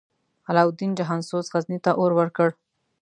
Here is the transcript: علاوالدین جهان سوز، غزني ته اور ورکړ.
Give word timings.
علاوالدین 0.49 0.91
جهان 0.99 1.21
سوز، 1.29 1.45
غزني 1.53 1.77
ته 1.85 1.91
اور 1.99 2.11
ورکړ. 2.19 2.49